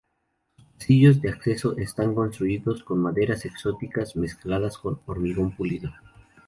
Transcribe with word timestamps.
Sus 0.57 0.71
pasillos 0.79 1.21
de 1.21 1.29
acceso 1.29 1.77
están 1.77 2.15
construidos 2.15 2.81
con 2.81 3.03
maderas 3.03 3.45
exóticas 3.45 4.15
mezcladas 4.15 4.79
con 4.79 4.99
hormigón 5.05 5.55
pulido. 5.55 5.93